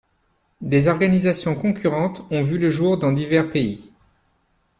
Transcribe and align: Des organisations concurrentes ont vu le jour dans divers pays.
Des 0.61 0.87
organisations 0.87 1.53
concurrentes 1.53 2.25
ont 2.31 2.41
vu 2.41 2.57
le 2.57 2.71
jour 2.71 2.97
dans 2.97 3.11
divers 3.11 3.51
pays. 3.51 3.91